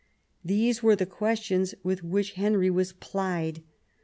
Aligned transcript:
These 0.43 0.81
were 0.81 0.95
the 0.95 1.05
questions 1.05 1.75
with 1.83 2.03
which 2.03 2.31
Henry 2.31 2.71
was 2.71 2.91
plied. 2.93 3.61